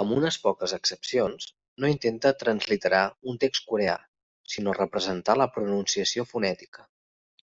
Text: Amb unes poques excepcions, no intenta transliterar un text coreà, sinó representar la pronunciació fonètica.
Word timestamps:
Amb 0.00 0.12
unes 0.16 0.36
poques 0.42 0.74
excepcions, 0.74 1.48
no 1.84 1.90
intenta 1.94 2.32
transliterar 2.42 3.00
un 3.32 3.40
text 3.46 3.66
coreà, 3.72 3.96
sinó 4.54 4.76
representar 4.78 5.36
la 5.44 5.48
pronunciació 5.58 6.28
fonètica. 6.34 6.86